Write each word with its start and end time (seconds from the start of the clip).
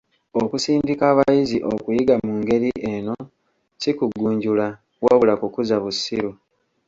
Okusindika 0.41 1.03
abayizi 1.11 1.57
okuyiga 1.73 2.15
mu 2.25 2.33
ngeri 2.39 2.69
eno, 2.93 3.15
si 3.81 3.91
kugunjula 3.97 4.67
wabula 5.03 5.33
kukuza 5.41 5.75
bussiru. 5.83 6.31